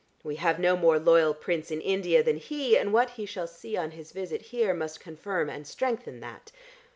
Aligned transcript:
We 0.23 0.37
have 0.37 0.57
no 0.57 0.75
more 0.75 0.97
loyal 0.97 1.35
prince 1.35 1.69
in 1.69 1.79
India 1.79 2.23
than 2.23 2.37
he, 2.37 2.75
and 2.75 2.91
what 2.91 3.11
he 3.11 3.27
shall 3.27 3.45
see 3.45 3.77
on 3.77 3.91
his 3.91 4.13
visit 4.13 4.41
here 4.41 4.73
must 4.73 4.99
confirm 4.99 5.47
and 5.47 5.67
strengthen 5.67 6.21
that. 6.21 6.51